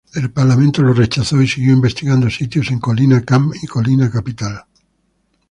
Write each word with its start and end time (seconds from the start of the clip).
El 0.15 0.31
Parlamento 0.31 0.81
lo 0.81 0.93
rechazó, 0.93 1.43
y 1.43 1.47
siguió 1.47 1.73
investigando 1.73 2.27
sitios 2.27 2.71
en 2.71 2.79
Colina 2.79 3.21
Camp 3.23 3.53
y 3.61 3.67
Colina 3.67 4.09
Capital. 4.09 4.63